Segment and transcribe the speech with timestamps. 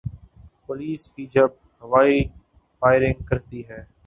[0.65, 1.49] Police بھی جب
[1.81, 2.23] ہوائی
[2.81, 3.81] فائرنگ کرتی ہے۔